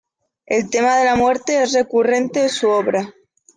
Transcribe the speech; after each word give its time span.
El 0.47 0.67
tema 0.71 0.97
de 0.97 1.05
la 1.05 1.15
Muerte 1.15 1.61
es 1.61 1.73
recurrente 1.73 2.41
en 2.41 2.49
su 2.49 2.67
obra. 2.67 3.13